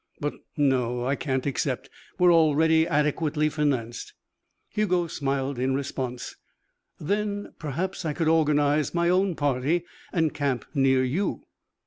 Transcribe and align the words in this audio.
But 0.19 0.33
no 0.57 1.05
I 1.05 1.15
can't 1.15 1.45
accept. 1.45 1.87
We 2.17 2.25
are 2.25 2.31
already 2.31 2.87
adequately 2.87 3.49
financed." 3.49 4.13
Hugo 4.69 5.05
smiled 5.05 5.59
in 5.59 5.75
response. 5.75 6.37
"Then 6.99 7.53
perhaps 7.59 8.03
I 8.03 8.13
could 8.13 8.27
organize 8.27 8.95
my 8.95 9.09
own 9.09 9.35
party 9.35 9.85
and 10.11 10.33
camp 10.33 10.65
near 10.73 11.03
you." 11.03 11.43